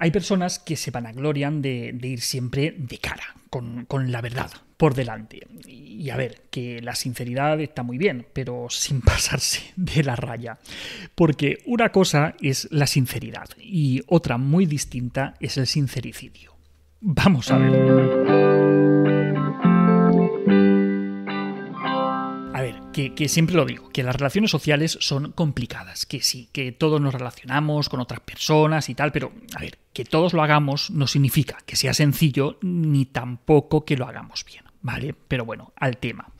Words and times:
Hay 0.00 0.10
personas 0.10 0.58
que 0.58 0.76
se 0.76 0.90
vanaglorian 0.90 1.62
de, 1.62 1.92
de 1.94 2.08
ir 2.08 2.20
siempre 2.20 2.74
de 2.76 2.98
cara, 2.98 3.36
con, 3.50 3.84
con 3.84 4.10
la 4.10 4.20
verdad 4.20 4.50
por 4.80 4.94
delante. 4.94 5.46
Y 5.66 6.08
a 6.08 6.16
ver, 6.16 6.44
que 6.50 6.80
la 6.80 6.94
sinceridad 6.94 7.60
está 7.60 7.82
muy 7.82 7.98
bien, 7.98 8.26
pero 8.32 8.68
sin 8.70 9.00
pasarse 9.02 9.60
de 9.76 10.02
la 10.02 10.16
raya. 10.16 10.58
Porque 11.14 11.58
una 11.66 11.92
cosa 11.92 12.34
es 12.40 12.66
la 12.70 12.86
sinceridad 12.86 13.50
y 13.58 14.02
otra 14.06 14.38
muy 14.38 14.64
distinta 14.64 15.34
es 15.38 15.58
el 15.58 15.66
sincericidio. 15.66 16.56
Vamos 17.02 17.50
a 17.50 17.58
ver. 17.58 18.79
Que, 22.92 23.28
siempre 23.28 23.54
lo 23.54 23.64
digo, 23.64 23.88
que 23.90 24.02
las 24.02 24.16
relaciones 24.16 24.50
sociales 24.50 24.98
son 25.00 25.32
complicadas, 25.32 26.06
que 26.06 26.22
sí, 26.22 26.48
que 26.52 26.72
todos 26.72 27.00
nos 27.00 27.14
relacionamos 27.14 27.88
con 27.88 28.00
otras 28.00 28.20
personas 28.20 28.88
y 28.88 28.94
tal, 28.94 29.12
pero 29.12 29.32
a 29.54 29.60
ver, 29.60 29.78
que 29.92 30.04
todos 30.04 30.32
lo 30.32 30.42
hagamos 30.42 30.90
no 30.90 31.06
significa 31.06 31.58
que 31.66 31.76
sea 31.76 31.94
sencillo 31.94 32.58
ni 32.62 33.06
tampoco 33.06 33.84
que 33.84 33.96
lo 33.96 34.06
hagamos 34.06 34.44
bien, 34.44 34.64
¿vale? 34.82 35.14
Pero 35.28 35.44
bueno, 35.44 35.72
al 35.76 35.98
tema. 35.98 36.32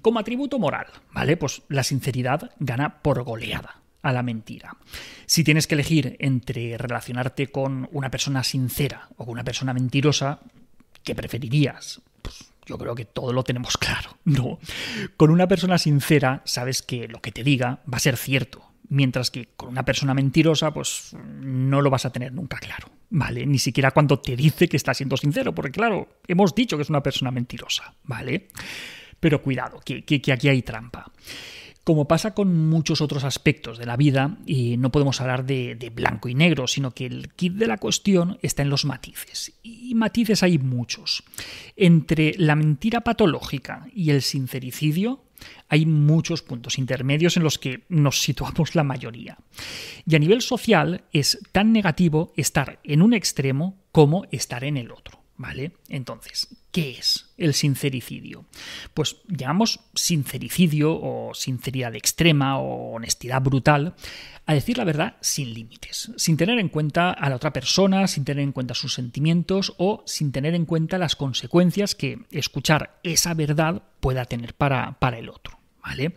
Como 0.00 0.18
atributo 0.18 0.58
moral, 0.58 0.86
¿vale? 1.12 1.36
Pues 1.36 1.62
la 1.68 1.82
sinceridad 1.82 2.52
gana 2.58 3.02
por 3.02 3.22
goleada 3.22 3.82
a 4.02 4.12
la 4.12 4.22
mentira. 4.22 4.76
Si 5.26 5.44
tienes 5.44 5.66
que 5.66 5.74
elegir 5.74 6.16
entre 6.18 6.76
relacionarte 6.76 7.48
con 7.48 7.88
una 7.92 8.10
persona 8.10 8.42
sincera 8.42 9.08
o 9.16 9.24
con 9.24 9.32
una 9.32 9.44
persona 9.44 9.72
mentirosa, 9.72 10.40
¿qué 11.04 11.14
preferirías? 11.14 12.02
Yo 12.66 12.78
creo 12.78 12.94
que 12.94 13.04
todo 13.04 13.32
lo 13.32 13.42
tenemos 13.42 13.76
claro, 13.76 14.16
¿no? 14.24 14.58
Con 15.16 15.30
una 15.30 15.48
persona 15.48 15.78
sincera 15.78 16.42
sabes 16.44 16.82
que 16.82 17.08
lo 17.08 17.20
que 17.20 17.32
te 17.32 17.42
diga 17.42 17.80
va 17.92 17.96
a 17.96 18.00
ser 18.00 18.16
cierto, 18.16 18.62
mientras 18.88 19.30
que 19.30 19.48
con 19.56 19.70
una 19.70 19.84
persona 19.84 20.14
mentirosa 20.14 20.72
pues 20.72 21.14
no 21.14 21.80
lo 21.80 21.90
vas 21.90 22.04
a 22.04 22.10
tener 22.10 22.32
nunca 22.32 22.58
claro, 22.58 22.88
¿vale? 23.10 23.46
Ni 23.46 23.58
siquiera 23.58 23.90
cuando 23.90 24.20
te 24.20 24.36
dice 24.36 24.68
que 24.68 24.76
está 24.76 24.94
siendo 24.94 25.16
sincero, 25.16 25.54
porque 25.54 25.72
claro, 25.72 26.20
hemos 26.28 26.54
dicho 26.54 26.76
que 26.76 26.82
es 26.82 26.90
una 26.90 27.02
persona 27.02 27.30
mentirosa, 27.30 27.94
¿vale? 28.04 28.48
Pero 29.18 29.42
cuidado, 29.42 29.80
que, 29.84 30.04
que, 30.04 30.20
que 30.20 30.32
aquí 30.32 30.48
hay 30.48 30.62
trampa. 30.62 31.10
Como 31.84 32.06
pasa 32.06 32.34
con 32.34 32.68
muchos 32.68 33.00
otros 33.00 33.24
aspectos 33.24 33.78
de 33.78 33.86
la 33.86 33.96
vida, 33.96 34.38
y 34.46 34.76
no 34.76 34.92
podemos 34.92 35.20
hablar 35.20 35.44
de, 35.44 35.74
de, 35.74 35.90
blanco 35.90 36.28
y 36.28 36.34
negro, 36.34 36.68
sino 36.68 36.92
que 36.92 37.06
el 37.06 37.30
kit 37.30 37.54
de 37.54 37.66
la 37.66 37.78
cuestión 37.78 38.38
está 38.42 38.62
en 38.62 38.70
los 38.70 38.84
matices. 38.84 39.52
Y 39.62 39.94
matices 39.94 40.42
hay 40.42 40.58
muchos. 40.58 41.24
Entre 41.76 42.34
la 42.38 42.54
mentira 42.54 43.00
patológica 43.00 43.88
y 43.94 44.10
el 44.10 44.22
sincericidio 44.22 45.24
hay 45.68 45.86
muchos 45.86 46.42
puntos 46.42 46.78
intermedios 46.78 47.36
en 47.36 47.42
los 47.42 47.58
que 47.58 47.84
nos 47.88 48.20
situamos 48.20 48.74
la 48.74 48.84
mayoría. 48.84 49.38
Y 50.06 50.14
a 50.14 50.18
nivel 50.18 50.42
social 50.42 51.04
es 51.12 51.38
tan 51.52 51.72
negativo 51.72 52.32
estar 52.36 52.80
en 52.84 53.02
un 53.02 53.14
extremo 53.14 53.82
como 53.90 54.24
estar 54.30 54.64
en 54.64 54.76
el 54.76 54.92
otro. 54.92 55.21
¿Vale? 55.36 55.72
Entonces, 55.88 56.48
¿qué 56.70 56.90
es 56.98 57.32
el 57.36 57.54
sincericidio? 57.54 58.44
Pues 58.94 59.16
llamamos 59.26 59.80
sincericidio 59.94 60.92
o 60.92 61.34
sinceridad 61.34 61.96
extrema 61.96 62.58
o 62.58 62.92
honestidad 62.92 63.40
brutal 63.40 63.94
a 64.46 64.54
decir 64.54 64.78
la 64.78 64.84
verdad 64.84 65.16
sin 65.20 65.54
límites, 65.54 66.12
sin 66.16 66.36
tener 66.36 66.58
en 66.58 66.68
cuenta 66.68 67.10
a 67.10 67.28
la 67.30 67.36
otra 67.36 67.52
persona, 67.52 68.06
sin 68.06 68.24
tener 68.24 68.44
en 68.44 68.52
cuenta 68.52 68.74
sus 68.74 68.94
sentimientos 68.94 69.74
o 69.78 70.02
sin 70.06 70.32
tener 70.32 70.54
en 70.54 70.66
cuenta 70.66 70.98
las 70.98 71.16
consecuencias 71.16 71.94
que 71.94 72.20
escuchar 72.30 73.00
esa 73.02 73.34
verdad 73.34 73.82
pueda 74.00 74.26
tener 74.26 74.54
para, 74.54 74.98
para 74.98 75.18
el 75.18 75.28
otro. 75.28 75.58
¿Vale? 75.82 76.14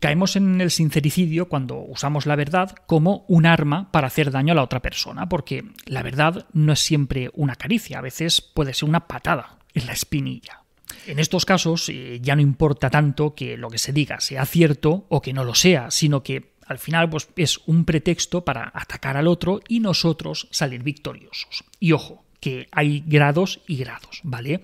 Caemos 0.00 0.36
en 0.36 0.60
el 0.60 0.70
sincericidio 0.70 1.48
cuando 1.48 1.78
usamos 1.78 2.26
la 2.26 2.36
verdad 2.36 2.74
como 2.86 3.24
un 3.28 3.46
arma 3.46 3.90
para 3.90 4.08
hacer 4.08 4.30
daño 4.30 4.52
a 4.52 4.56
la 4.56 4.62
otra 4.62 4.82
persona, 4.82 5.28
porque 5.28 5.64
la 5.86 6.02
verdad 6.02 6.46
no 6.52 6.72
es 6.72 6.80
siempre 6.80 7.30
una 7.34 7.56
caricia, 7.56 7.98
a 7.98 8.02
veces 8.02 8.40
puede 8.40 8.74
ser 8.74 8.88
una 8.88 9.06
patada 9.06 9.58
en 9.72 9.86
la 9.86 9.92
espinilla. 9.92 10.60
En 11.06 11.18
estos 11.18 11.44
casos 11.44 11.88
eh, 11.88 12.18
ya 12.22 12.36
no 12.36 12.42
importa 12.42 12.90
tanto 12.90 13.34
que 13.34 13.56
lo 13.56 13.70
que 13.70 13.78
se 13.78 13.92
diga 13.92 14.20
sea 14.20 14.46
cierto 14.46 15.06
o 15.08 15.20
que 15.20 15.32
no 15.32 15.44
lo 15.44 15.54
sea, 15.54 15.90
sino 15.90 16.22
que 16.22 16.54
al 16.66 16.78
final 16.78 17.10
pues, 17.10 17.28
es 17.36 17.60
un 17.66 17.84
pretexto 17.84 18.44
para 18.44 18.70
atacar 18.74 19.16
al 19.16 19.26
otro 19.26 19.60
y 19.68 19.80
nosotros 19.80 20.48
salir 20.50 20.82
victoriosos. 20.82 21.64
Y 21.78 21.92
ojo, 21.92 22.23
que 22.44 22.68
hay 22.72 23.02
grados 23.06 23.60
y 23.66 23.78
grados, 23.78 24.20
¿vale? 24.22 24.62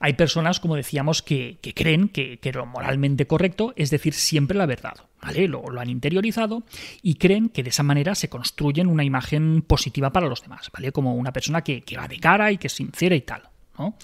Hay 0.00 0.14
personas, 0.14 0.60
como 0.60 0.76
decíamos, 0.76 1.20
que, 1.20 1.58
que 1.60 1.74
creen 1.74 2.08
que, 2.08 2.38
que, 2.38 2.52
lo 2.54 2.64
moralmente 2.64 3.26
correcto 3.26 3.74
es 3.76 3.90
decir 3.90 4.14
siempre 4.14 4.56
la 4.56 4.64
verdad, 4.64 4.94
¿vale? 5.20 5.46
Lo, 5.46 5.68
lo, 5.68 5.78
han 5.78 5.90
interiorizado 5.90 6.62
y 7.02 7.16
creen 7.16 7.50
que 7.50 7.62
de 7.62 7.68
esa 7.68 7.82
manera 7.82 8.14
se 8.14 8.30
construyen 8.30 8.86
una 8.86 9.04
imagen 9.04 9.60
positiva 9.60 10.10
para 10.10 10.26
los 10.26 10.40
demás, 10.40 10.70
¿vale? 10.72 10.90
Como 10.90 11.16
una 11.16 11.34
persona 11.34 11.62
que, 11.62 11.82
que 11.82 11.98
va 11.98 12.08
de 12.08 12.18
cara 12.18 12.50
y 12.50 12.56
que 12.56 12.68
es 12.68 12.72
sincera 12.72 13.14
y 13.14 13.20
tal, 13.20 13.42
¿no? 13.78 13.98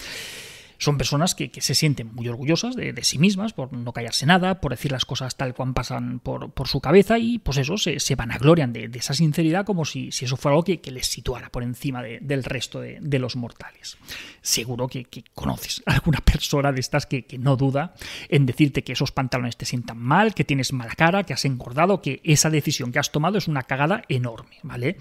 Son 0.85 0.99
personas 0.99 1.33
que, 1.33 1.49
que, 1.49 1.61
se 1.61 1.73
sienten 1.73 2.13
muy 2.13 2.27
orgullosas 2.27 2.75
de, 2.75 2.93
de, 2.93 3.03
sí 3.03 3.17
mismas 3.17 3.53
por 3.53 3.73
no 3.73 3.91
callarse 3.91 4.27
nada, 4.27 4.61
por 4.61 4.69
decir 4.69 4.91
las 4.91 5.03
cosas 5.03 5.35
tal 5.35 5.55
cual 5.55 5.73
pasan 5.73 6.19
por, 6.19 6.51
por 6.51 6.67
su 6.67 6.79
cabeza 6.79 7.17
y 7.17 7.39
pues 7.39 7.57
eso, 7.57 7.75
se, 7.79 7.99
se 7.99 8.13
vanaglorian 8.13 8.71
de, 8.71 8.87
de, 8.87 8.99
esa 8.99 9.15
sinceridad 9.15 9.65
como 9.65 9.83
si, 9.85 10.11
si, 10.11 10.25
eso 10.25 10.37
fuera 10.37 10.53
algo 10.53 10.63
que, 10.63 10.81
que 10.81 10.91
les 10.91 11.07
situara 11.07 11.49
por 11.49 11.63
encima 11.63 12.03
del 12.03 12.43
resto 12.43 12.81
de, 12.81 13.17
los 13.17 13.35
mortales. 13.35 13.97
Seguro 14.43 14.87
que, 14.87 15.07
conoces 15.33 15.81
a 15.87 15.93
alguna 15.95 16.19
persona 16.19 16.71
de 16.71 16.81
estas 16.81 17.07
que, 17.07 17.25
no 17.39 17.55
duda 17.55 17.95
en 18.29 18.45
decirte 18.45 18.83
que 18.83 18.93
esos 18.93 19.11
pantalones 19.11 19.57
te 19.57 19.65
sientan 19.65 19.97
mal, 19.97 20.35
que 20.35 20.43
tienes 20.43 20.71
mala 20.71 20.93
cara, 20.93 21.23
que 21.23 21.33
has 21.33 21.45
engordado, 21.45 21.99
que 21.99 22.21
esa 22.23 22.51
decisión 22.51 22.91
que 22.91 22.99
has 22.99 23.11
tomado 23.11 23.39
es 23.39 23.47
una 23.47 23.63
cagada 23.63 24.03
enorme, 24.07 24.57
¿vale? 24.61 24.97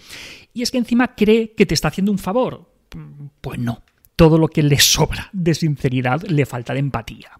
Y 0.54 0.62
es 0.62 0.70
que 0.70 0.78
encima 0.78 1.14
cree 1.14 1.52
que 1.52 1.66
te 1.66 1.74
está 1.74 1.88
haciendo 1.88 2.10
un 2.10 2.18
favor. 2.18 2.72
Pues 3.42 3.58
no, 3.58 3.82
todo 4.16 4.38
lo 4.38 4.48
que 4.48 4.62
le 4.62 4.78
sobra 4.78 5.28
de 5.32 5.54
sinceridad 5.54 6.22
le 6.22 6.46
falta 6.46 6.72
de 6.72 6.80
empatía. 6.80 7.32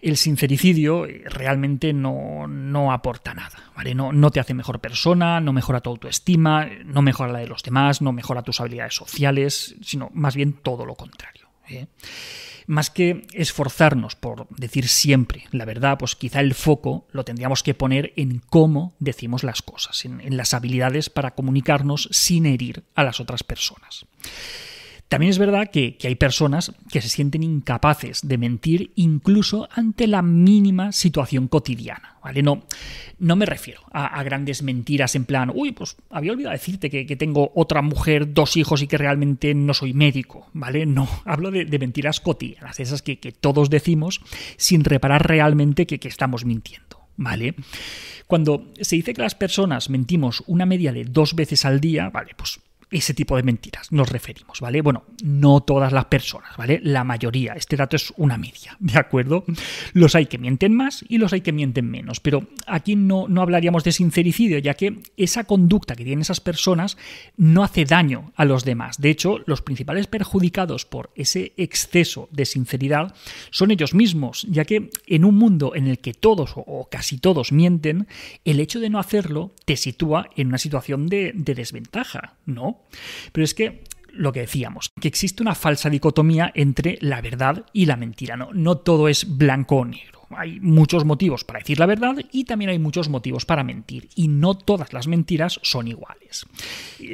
El 0.00 0.16
sincericidio 0.16 1.06
realmente 1.26 1.92
no, 1.92 2.48
no 2.48 2.92
aporta 2.92 3.34
nada, 3.34 3.70
¿vale? 3.76 3.94
No, 3.94 4.12
no, 4.12 4.32
te 4.32 4.40
hace 4.40 4.52
mejor 4.52 4.80
persona, 4.80 5.40
no 5.40 5.52
mejora 5.52 5.80
tu 5.80 5.90
autoestima, 5.90 6.66
no 6.84 7.02
mejora 7.02 7.32
la 7.32 7.38
de 7.38 7.46
los 7.46 7.62
demás, 7.62 8.02
no 8.02 8.12
mejora 8.12 8.42
tus 8.42 8.60
habilidades 8.60 8.96
sociales, 8.96 9.76
sino 9.80 10.10
más 10.12 10.34
bien 10.34 10.54
todo 10.54 10.86
lo 10.86 10.96
contrario. 10.96 11.46
¿eh? 11.68 11.86
Más 12.66 12.90
que 12.90 13.28
esforzarnos 13.32 14.16
por 14.16 14.48
decir 14.48 14.88
siempre 14.88 15.44
la 15.52 15.64
verdad, 15.64 15.98
pues 15.98 16.16
quizá 16.16 16.40
el 16.40 16.54
foco 16.54 17.06
lo 17.12 17.24
tendríamos 17.24 17.62
que 17.62 17.74
poner 17.74 18.12
en 18.16 18.40
cómo 18.40 18.94
decimos 18.98 19.44
las 19.44 19.62
cosas, 19.62 20.04
en 20.04 20.36
las 20.36 20.52
habilidades 20.52 21.10
para 21.10 21.36
comunicarnos 21.36 22.08
sin 22.10 22.46
herir 22.46 22.82
a 22.96 23.04
las 23.04 23.20
otras 23.20 23.44
personas. 23.44 24.04
También 25.12 25.28
es 25.28 25.38
verdad 25.38 25.68
que, 25.70 25.98
hay 26.04 26.14
personas 26.14 26.72
que 26.90 27.02
se 27.02 27.10
sienten 27.10 27.42
incapaces 27.42 28.26
de 28.26 28.38
mentir 28.38 28.92
incluso 28.96 29.68
ante 29.70 30.06
la 30.06 30.22
mínima 30.22 30.90
situación 30.90 31.48
cotidiana. 31.48 32.16
¿vale? 32.24 32.42
No, 32.42 32.62
no 33.18 33.36
me 33.36 33.44
refiero 33.44 33.82
a, 33.92 34.22
grandes 34.22 34.62
mentiras 34.62 35.14
en 35.14 35.26
plan, 35.26 35.52
uy, 35.54 35.72
pues 35.72 35.98
había 36.08 36.32
olvidado 36.32 36.54
decirte 36.54 36.88
que, 36.88 37.16
tengo 37.16 37.52
otra 37.54 37.82
mujer, 37.82 38.32
dos 38.32 38.56
hijos 38.56 38.80
y 38.80 38.86
que 38.86 38.96
realmente 38.96 39.52
no 39.52 39.74
soy 39.74 39.92
médico. 39.92 40.48
¿vale? 40.54 40.86
No, 40.86 41.06
hablo 41.26 41.50
de, 41.50 41.66
de 41.66 41.78
mentiras 41.78 42.18
cotidianas, 42.20 42.80
esas 42.80 43.02
que, 43.02 43.18
que, 43.18 43.32
todos 43.32 43.68
decimos 43.68 44.22
sin 44.56 44.82
reparar 44.82 45.28
realmente 45.28 45.86
que, 45.86 46.00
que 46.00 46.08
estamos 46.08 46.46
mintiendo. 46.46 47.02
¿Vale? 47.18 47.54
Cuando 48.26 48.72
se 48.80 48.96
dice 48.96 49.12
que 49.12 49.20
las 49.20 49.34
personas 49.34 49.90
mentimos 49.90 50.42
una 50.46 50.64
media 50.64 50.90
de 50.90 51.04
dos 51.04 51.34
veces 51.34 51.66
al 51.66 51.80
día, 51.80 52.08
vale, 52.08 52.32
pues 52.34 52.60
ese 52.92 53.14
tipo 53.14 53.36
de 53.36 53.42
mentiras 53.42 53.90
nos 53.90 54.08
referimos, 54.08 54.60
¿vale? 54.60 54.82
Bueno, 54.82 55.04
no 55.22 55.62
todas 55.62 55.92
las 55.92 56.04
personas, 56.06 56.56
¿vale? 56.56 56.80
La 56.82 57.04
mayoría. 57.04 57.54
Este 57.54 57.76
dato 57.76 57.96
es 57.96 58.12
una 58.16 58.38
media, 58.38 58.76
¿de 58.80 58.98
acuerdo? 58.98 59.44
Los 59.92 60.14
hay 60.14 60.26
que 60.26 60.38
mienten 60.38 60.74
más 60.74 61.04
y 61.08 61.18
los 61.18 61.32
hay 61.32 61.40
que 61.40 61.52
mienten 61.52 61.90
menos. 61.90 62.20
Pero 62.20 62.48
aquí 62.66 62.96
no, 62.96 63.28
no 63.28 63.42
hablaríamos 63.42 63.84
de 63.84 63.92
sincericidio, 63.92 64.58
ya 64.58 64.74
que 64.74 65.00
esa 65.16 65.44
conducta 65.44 65.96
que 65.96 66.04
tienen 66.04 66.22
esas 66.22 66.40
personas 66.40 66.96
no 67.36 67.64
hace 67.64 67.84
daño 67.84 68.32
a 68.36 68.44
los 68.44 68.64
demás. 68.64 69.00
De 69.00 69.10
hecho, 69.10 69.40
los 69.46 69.62
principales 69.62 70.06
perjudicados 70.06 70.84
por 70.84 71.10
ese 71.14 71.52
exceso 71.56 72.28
de 72.30 72.44
sinceridad 72.44 73.14
son 73.50 73.70
ellos 73.70 73.94
mismos, 73.94 74.46
ya 74.48 74.64
que 74.64 74.90
en 75.06 75.24
un 75.24 75.36
mundo 75.36 75.74
en 75.74 75.86
el 75.86 75.98
que 75.98 76.14
todos 76.14 76.52
o 76.56 76.88
casi 76.90 77.18
todos 77.18 77.52
mienten, 77.52 78.06
el 78.44 78.60
hecho 78.60 78.80
de 78.80 78.90
no 78.90 78.98
hacerlo 78.98 79.54
te 79.64 79.76
sitúa 79.76 80.28
en 80.36 80.48
una 80.48 80.58
situación 80.58 81.06
de, 81.08 81.32
de 81.34 81.54
desventaja, 81.54 82.36
¿no? 82.46 82.81
Pero 83.32 83.44
es 83.44 83.54
que 83.54 83.84
lo 84.12 84.32
que 84.32 84.40
decíamos, 84.40 84.90
que 85.00 85.08
existe 85.08 85.42
una 85.42 85.54
falsa 85.54 85.90
dicotomía 85.90 86.52
entre 86.54 86.98
la 87.00 87.20
verdad 87.20 87.64
y 87.72 87.86
la 87.86 87.96
mentira. 87.96 88.36
No, 88.36 88.50
no 88.52 88.78
todo 88.78 89.08
es 89.08 89.36
blanco 89.36 89.76
o 89.76 89.84
negro. 89.84 90.21
Hay 90.36 90.60
muchos 90.60 91.04
motivos 91.04 91.44
para 91.44 91.60
decir 91.60 91.78
la 91.78 91.86
verdad 91.86 92.16
y 92.32 92.44
también 92.44 92.70
hay 92.70 92.78
muchos 92.78 93.08
motivos 93.08 93.44
para 93.44 93.64
mentir. 93.64 94.08
Y 94.14 94.28
no 94.28 94.54
todas 94.54 94.92
las 94.92 95.06
mentiras 95.06 95.60
son 95.62 95.88
iguales. 95.88 96.46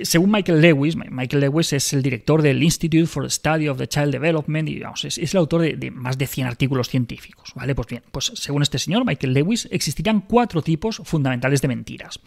Según 0.02 0.30
Michael 0.30 0.60
Lewis, 0.60 0.96
Michael 0.96 1.40
Lewis 1.40 1.72
es 1.72 1.92
el 1.92 2.02
director 2.02 2.42
del 2.42 2.62
Institute 2.62 3.06
for 3.06 3.24
the 3.24 3.30
Study 3.30 3.68
of 3.68 3.78
the 3.78 3.88
Child 3.88 4.12
Development 4.12 4.68
y 4.68 4.82
es, 5.04 5.18
el 5.18 5.38
autor 5.38 5.62
de, 5.62 5.90
más 5.90 6.18
de 6.18 6.26
100 6.26 6.46
artículos 6.46 6.88
científicos. 6.88 7.52
¿vale? 7.54 7.74
Pues 7.74 7.88
bien, 7.88 8.02
pues 8.10 8.32
según 8.34 8.62
este 8.62 8.78
señor, 8.78 9.04
Michael 9.04 9.34
Lewis, 9.34 9.68
existirían 9.70 10.20
cuatro 10.20 10.62
tipos 10.62 11.00
fundamentales 11.04 11.62
de 11.62 11.68
mentiras. 11.68 12.20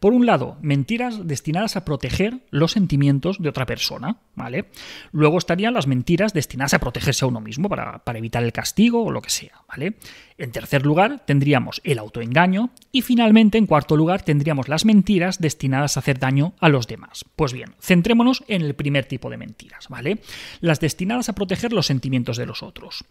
Por 0.00 0.12
un 0.12 0.26
lado, 0.26 0.58
mentiras 0.62 1.26
destinadas 1.26 1.76
a 1.76 1.84
proteger 1.84 2.40
los 2.50 2.72
sentimientos 2.72 3.40
de 3.40 3.48
otra 3.48 3.66
persona. 3.66 4.18
¿vale? 4.34 4.66
Luego 5.12 5.38
estarían 5.38 5.74
las 5.74 5.86
mentiras 5.86 6.32
destinadas 6.32 6.74
a 6.74 6.80
protegerse 6.80 7.24
a 7.24 7.28
uno 7.28 7.40
mismo 7.40 7.68
para, 7.68 8.04
para 8.04 8.18
evitar 8.18 8.42
el 8.42 8.52
castigo 8.52 9.04
o 9.04 9.10
lo 9.10 9.22
que 9.22 9.30
sea. 9.30 9.62
¿vale? 9.68 9.96
En 10.38 10.52
tercer 10.52 10.86
lugar, 10.86 11.24
tendríamos 11.26 11.80
el 11.82 11.98
autoengaño 11.98 12.70
y 12.92 13.02
finalmente, 13.02 13.58
en 13.58 13.66
cuarto 13.66 13.96
lugar, 13.96 14.22
tendríamos 14.22 14.68
las 14.68 14.84
mentiras 14.84 15.40
destinadas 15.40 15.96
a 15.96 16.00
hacer 16.00 16.20
daño 16.20 16.54
a 16.60 16.68
los 16.68 16.86
demás. 16.86 17.24
Pues 17.34 17.52
bien, 17.52 17.74
centrémonos 17.80 18.44
en 18.46 18.62
el 18.62 18.74
primer 18.74 19.06
tipo 19.06 19.30
de 19.30 19.36
mentiras, 19.36 19.88
¿vale? 19.88 20.20
Las 20.60 20.78
destinadas 20.78 21.28
a 21.28 21.34
proteger 21.34 21.72
los 21.72 21.86
sentimientos 21.86 22.36
de 22.36 22.46
los 22.46 22.62
otros. 22.62 23.04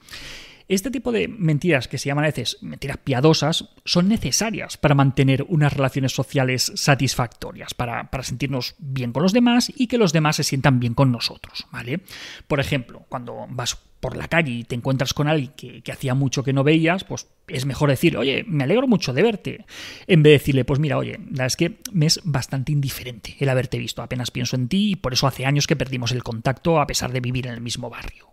Este 0.69 0.92
tipo 0.92 1.14
de 1.14 1.30
mentiras, 1.30 1.88
que 1.88 1.98
se 1.98 2.08
llaman 2.08 2.25
a 2.25 2.28
veces 2.28 2.58
mentiras 2.62 2.98
piadosas, 2.98 3.69
son 3.86 4.10
necesarias 4.10 4.75
para 4.75 4.96
mantener 4.96 5.46
unas 5.48 5.72
relaciones 5.72 6.12
sociales 6.12 6.74
satisfactorias, 6.75 7.74
para, 7.74 8.10
sentirnos 8.22 8.75
bien 8.78 9.14
con 9.14 9.24
los 9.24 9.31
demás 9.31 9.72
y 9.74 9.88
que 9.88 9.98
los 9.98 10.12
demás 10.12 10.36
se 10.36 10.44
sientan 10.44 10.81
bien 10.81 10.94
con 10.94 11.12
nosotros, 11.12 11.68
¿vale? 11.72 12.02
Por 12.48 12.60
ejemplo, 12.60 13.06
cuando 13.08 13.46
vas 13.50 13.78
por 14.02 14.18
la 14.18 14.28
calle 14.28 14.52
y 14.52 14.64
te 14.66 14.75
encuentras 14.75 15.14
con 15.14 15.30
alguien 15.30 15.54
que, 15.56 15.92
hacía 15.92 16.14
mucho 16.14 16.44
que 16.44 16.52
no 16.52 16.66
veías, 16.66 17.06
pues 17.06 17.28
es 17.48 17.66
mejor 17.66 17.90
decir, 17.90 18.18
oye, 18.18 18.44
me 18.46 18.66
alegro 18.66 18.88
mucho 18.88 19.14
de 19.14 19.24
verte, 19.24 19.66
en 20.06 20.22
vez 20.22 20.31
de 20.31 20.38
decirle, 20.38 20.66
pues 20.66 20.81
mira, 20.81 20.98
oye, 20.98 21.14
la 21.14 21.25
verdad 21.30 21.48
es 21.48 21.56
que 21.56 21.78
me 21.94 22.08
es 22.08 22.19
bastante 22.25 22.74
indiferente 22.74 23.38
el 23.40 23.48
haberte 23.48 23.78
visto, 23.78 24.02
apenas 24.02 24.31
pienso 24.31 24.58
en 24.58 24.68
ti 24.68 24.92
y 24.92 24.96
por 24.98 25.14
eso 25.14 25.28
hace 25.28 25.46
años 25.46 25.66
que 25.66 25.78
perdimos 25.78 26.12
el 26.12 26.24
contacto 26.24 26.81
a 26.81 26.88
pesar 26.88 27.14
de 27.14 27.22
vivir 27.22 27.48
en 27.48 27.54
el 27.54 27.62
mismo 27.62 27.90
barrio. 27.90 28.28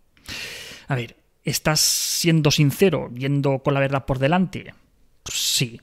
A 0.89 0.97
ver, 0.97 1.17
¿Estás 1.45 1.81
siendo 1.81 2.51
sincero, 2.51 3.11
yendo 3.15 3.59
con 3.59 3.75
la 3.75 3.81
verdad 3.81 4.07
por 4.07 4.19
delante? 4.19 4.75
Pues 5.23 5.37
sí. 5.39 5.81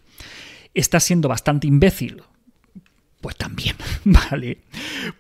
¿Estás 0.73 1.03
siendo 1.03 1.27
bastante 1.27 1.67
imbécil? 1.67 2.23
Pues 3.21 3.35
también, 3.35 3.75
¿vale? 4.03 4.61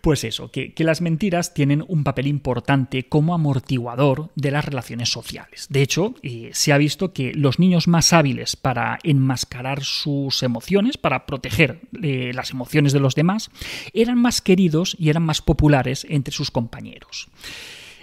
Pues 0.01 0.23
eso, 0.23 0.49
que, 0.51 0.73
las 0.77 1.01
mentiras 1.01 1.53
tienen 1.53 1.85
un 1.87 2.03
papel 2.03 2.25
importante 2.25 3.07
como 3.07 3.35
amortiguador 3.35 4.31
de 4.35 4.49
las 4.49 4.65
relaciones 4.65 5.09
sociales. 5.09 5.67
De 5.69 5.83
hecho, 5.83 6.15
eh, 6.23 6.49
se 6.53 6.73
ha 6.73 6.79
visto 6.79 7.13
que 7.13 7.31
los 7.35 7.59
niños 7.59 7.87
más 7.87 8.11
hábiles 8.11 8.55
para 8.55 8.97
enmascarar 9.03 9.83
sus 9.83 10.41
emociones, 10.41 10.97
para 10.97 11.27
proteger 11.27 11.81
eh, 12.01 12.31
las 12.33 12.49
emociones 12.49 12.93
de 12.93 12.99
los 12.99 13.13
demás, 13.13 13.51
eran 13.93 14.17
más 14.17 14.41
queridos 14.41 14.95
y 14.97 15.09
eran 15.09 15.23
más 15.23 15.43
populares 15.43 16.07
entre 16.09 16.33
sus 16.33 16.49
compañeros. 16.49 17.29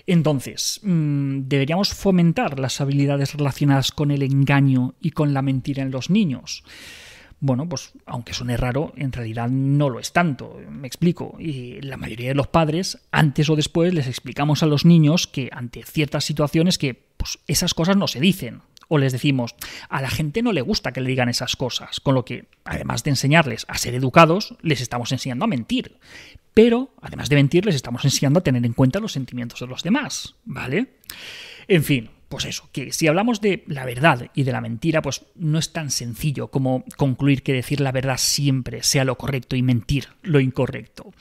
Entonces, 0.08 0.80
mm, 0.82 1.48
¿deberíamos 1.48 1.92
fomentar 1.92 2.58
las 2.58 2.80
habilidades 2.80 3.34
relacionadas 3.34 3.92
con 3.92 4.10
el 4.10 4.22
engaño 4.22 4.94
y 5.02 5.10
con 5.10 5.34
la 5.34 5.42
mentira 5.42 5.82
en 5.82 5.90
los 5.90 6.08
niños? 6.08 6.64
Bueno, 7.40 7.68
pues 7.68 7.92
aunque 8.06 8.32
suene 8.32 8.56
raro, 8.56 8.94
en 8.96 9.12
realidad 9.12 9.50
no 9.50 9.90
lo 9.90 10.00
es 10.00 10.14
tanto. 10.14 10.58
Me 10.70 10.86
explico. 10.88 11.36
Y 11.38 11.82
la 11.82 11.98
mayoría 11.98 12.28
de 12.28 12.34
los 12.34 12.46
padres, 12.46 12.98
antes 13.12 13.50
o 13.50 13.54
después, 13.54 13.92
les 13.92 14.06
explicamos 14.06 14.62
a 14.62 14.66
los 14.66 14.86
niños 14.86 15.26
que 15.26 15.50
ante 15.52 15.82
ciertas 15.82 16.24
situaciones 16.24 16.78
que 16.78 16.94
pues, 16.94 17.38
esas 17.46 17.74
cosas 17.74 17.98
no 17.98 18.08
se 18.08 18.18
dicen 18.18 18.62
o 18.88 18.98
les 18.98 19.12
decimos, 19.12 19.54
a 19.88 20.02
la 20.02 20.10
gente 20.10 20.42
no 20.42 20.52
le 20.52 20.62
gusta 20.62 20.92
que 20.92 21.00
le 21.00 21.10
digan 21.10 21.28
esas 21.28 21.56
cosas, 21.56 22.00
con 22.00 22.14
lo 22.14 22.24
que, 22.24 22.46
además 22.64 23.04
de 23.04 23.10
enseñarles 23.10 23.66
a 23.68 23.78
ser 23.78 23.94
educados, 23.94 24.56
les 24.62 24.80
estamos 24.80 25.12
enseñando 25.12 25.44
a 25.44 25.48
mentir. 25.48 25.98
Pero, 26.54 26.90
además 27.00 27.28
de 27.28 27.36
mentir, 27.36 27.66
les 27.66 27.76
estamos 27.76 28.04
enseñando 28.04 28.40
a 28.40 28.42
tener 28.42 28.64
en 28.66 28.72
cuenta 28.72 28.98
los 28.98 29.12
sentimientos 29.12 29.60
de 29.60 29.66
los 29.66 29.82
demás, 29.82 30.34
¿vale? 30.44 30.88
En 31.68 31.84
fin, 31.84 32.10
pues 32.28 32.44
eso, 32.44 32.68
que 32.72 32.92
si 32.92 33.06
hablamos 33.06 33.40
de 33.40 33.64
la 33.66 33.84
verdad 33.84 34.30
y 34.34 34.42
de 34.42 34.52
la 34.52 34.60
mentira, 34.60 35.00
pues 35.00 35.24
no 35.34 35.58
es 35.58 35.72
tan 35.72 35.90
sencillo 35.90 36.48
como 36.48 36.84
concluir 36.96 37.42
que 37.42 37.52
decir 37.52 37.80
la 37.80 37.92
verdad 37.92 38.16
siempre 38.18 38.82
sea 38.82 39.04
lo 39.04 39.16
correcto 39.16 39.56
y 39.56 39.62
mentir 39.62 40.08
lo 40.22 40.40
incorrecto. 40.40 41.12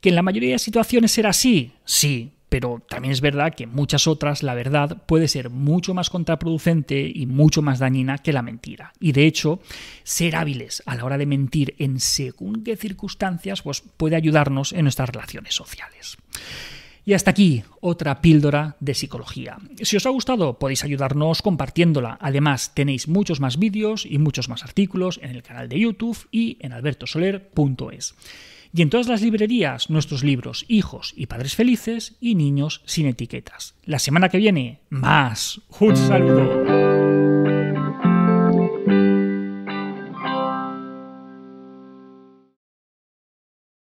¿Que 0.00 0.10
en 0.10 0.16
la 0.16 0.22
mayoría 0.22 0.52
de 0.52 0.58
situaciones 0.58 1.12
será 1.12 1.30
así? 1.30 1.72
Sí, 1.84 2.32
pero 2.54 2.80
también 2.88 3.10
es 3.10 3.20
verdad 3.20 3.52
que 3.52 3.66
muchas 3.66 4.06
otras 4.06 4.44
la 4.44 4.54
verdad 4.54 5.02
puede 5.06 5.26
ser 5.26 5.50
mucho 5.50 5.92
más 5.92 6.08
contraproducente 6.08 7.10
y 7.12 7.26
mucho 7.26 7.62
más 7.62 7.80
dañina 7.80 8.18
que 8.18 8.32
la 8.32 8.42
mentira. 8.42 8.92
Y 9.00 9.10
de 9.10 9.26
hecho, 9.26 9.58
ser 10.04 10.36
hábiles 10.36 10.80
a 10.86 10.94
la 10.94 11.04
hora 11.04 11.18
de 11.18 11.26
mentir 11.26 11.74
en 11.80 11.98
según 11.98 12.62
qué 12.62 12.76
circunstancias, 12.76 13.62
pues 13.62 13.82
puede 13.96 14.14
ayudarnos 14.14 14.72
en 14.72 14.82
nuestras 14.82 15.08
relaciones 15.08 15.56
sociales. 15.56 16.16
Y 17.04 17.14
hasta 17.14 17.32
aquí 17.32 17.64
otra 17.80 18.20
píldora 18.20 18.76
de 18.78 18.94
psicología. 18.94 19.58
Si 19.82 19.96
os 19.96 20.06
ha 20.06 20.10
gustado 20.10 20.56
podéis 20.56 20.84
ayudarnos 20.84 21.42
compartiéndola. 21.42 22.18
Además 22.20 22.70
tenéis 22.72 23.08
muchos 23.08 23.40
más 23.40 23.58
vídeos 23.58 24.06
y 24.06 24.18
muchos 24.18 24.48
más 24.48 24.62
artículos 24.62 25.18
en 25.24 25.30
el 25.30 25.42
canal 25.42 25.68
de 25.68 25.80
YouTube 25.80 26.28
y 26.30 26.56
en 26.60 26.72
albertosoler.es 26.72 28.14
y 28.74 28.82
en 28.82 28.90
todas 28.90 29.06
las 29.06 29.22
librerías 29.22 29.88
nuestros 29.88 30.24
libros 30.24 30.64
Hijos 30.68 31.14
y 31.16 31.26
Padres 31.26 31.54
Felices 31.54 32.16
y 32.20 32.34
Niños 32.34 32.82
sin 32.84 33.06
etiquetas. 33.06 33.76
La 33.84 34.00
semana 34.00 34.28
que 34.28 34.38
viene, 34.38 34.80
más. 34.90 35.60
Un 35.78 35.96
saludo. 35.96 37.23